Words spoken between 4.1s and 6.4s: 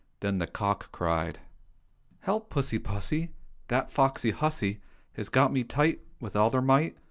hussy Has got me tight With